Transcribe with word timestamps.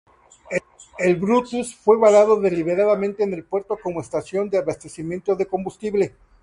El 0.97 1.17
"Brutus" 1.17 1.75
fue 1.75 1.95
varado 1.95 2.41
deliberadamente 2.41 3.21
en 3.23 3.33
el 3.35 3.43
puerto 3.43 3.77
como 3.77 4.01
estación 4.01 4.49
de 4.49 4.57
abastecimiento 4.57 5.35
de 5.35 5.45
combustible. 5.45 6.15